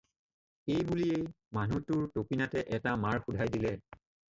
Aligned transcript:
এই 0.75 0.85
বুলিয়েই, 0.91 1.27
মানুহটোৰ 1.59 2.01
তপিনাতে 2.17 2.65
এটা 2.81 2.97
মাৰ 3.05 3.23
শোধাই 3.29 3.57
দিলে। 3.59 3.79